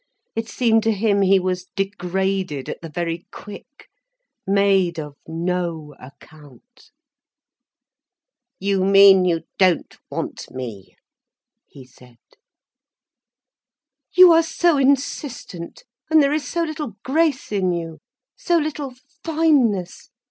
It 0.35 0.49
seemed 0.49 0.81
to 0.81 0.91
him 0.93 1.21
he 1.21 1.39
was 1.39 1.67
degraded 1.75 2.67
at 2.69 2.81
the 2.81 2.89
very 2.89 3.27
quick, 3.31 3.87
made 4.47 4.99
of 4.99 5.15
no 5.27 5.93
account. 6.01 6.89
"You 8.59 8.83
mean 8.83 9.25
you 9.25 9.43
don't 9.59 9.95
want 10.09 10.49
me?" 10.49 10.95
he 11.67 11.85
said. 11.85 12.17
"You 14.17 14.31
are 14.31 14.41
so 14.41 14.79
insistent, 14.79 15.83
and 16.09 16.19
there 16.23 16.33
is 16.33 16.47
so 16.47 16.63
little 16.63 16.95
grace 17.03 17.51
in 17.51 17.71
you, 17.71 17.99
so 18.35 18.57
little 18.57 18.95
fineness. 19.23 20.09